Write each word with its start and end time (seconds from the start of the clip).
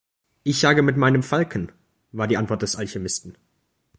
„Ich 0.41 0.59
jage 0.63 0.81
mit 0.81 0.97
meinem 0.97 1.21
Falken“, 1.21 1.71
war 2.11 2.25
die 2.27 2.37
Antwort 2.37 2.63
des 2.63 2.75
Alchemisten. 2.75 3.37